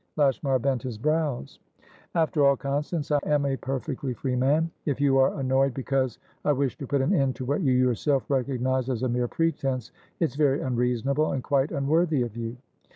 [0.15, 1.59] Lashmar bent his brows.
[2.15, 4.71] "After all, Constance, I am a perfectly free man.
[4.87, 8.27] If you are annoyed because I wish to put an end to what you yourself
[8.27, 12.57] recognise as a mere pretence, it's very unreasonable, and quite unworthy of you."